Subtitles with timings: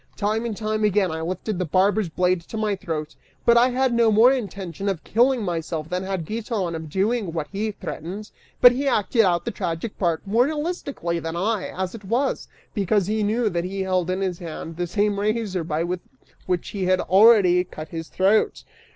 [0.17, 3.13] Time and time again, I lifted the barber's blade to my throat,
[3.45, 7.47] but I had no more intention of killing myself than had Giton of doing what
[7.51, 12.03] he threatened, but he acted out the tragic part more realistically than I, as it
[12.03, 15.99] was, because he knew that he held in his hand the same razor with
[16.47, 18.63] which he had already cut his throat.